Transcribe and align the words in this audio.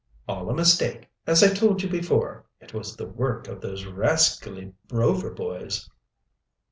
"All 0.27 0.49
a 0.49 0.55
mistake, 0.55 1.11
as 1.27 1.43
I 1.43 1.53
told 1.53 1.83
you 1.83 1.87
before. 1.87 2.47
It 2.59 2.73
was 2.73 2.95
the 2.95 3.05
work 3.05 3.47
of 3.47 3.61
those 3.61 3.85
rascally 3.85 4.73
Rover 4.91 5.29
boys." 5.29 5.87